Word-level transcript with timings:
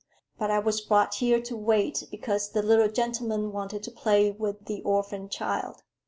But 0.39 0.49
I 0.49 0.57
was 0.57 0.81
brought 0.81 1.13
here 1.13 1.39
to 1.41 1.55
wait, 1.55 2.05
because 2.09 2.49
the 2.49 2.63
little 2.63 2.89
gentleman 2.89 3.51
wanted 3.51 3.83
to 3.83 3.91
play 3.91 4.31
with 4.31 4.65
the 4.65 4.81
orphin 4.81 5.29
child." 5.29 5.83